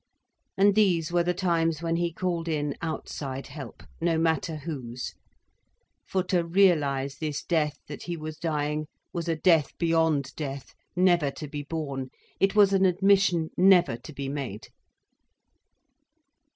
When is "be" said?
11.47-11.61, 14.11-14.27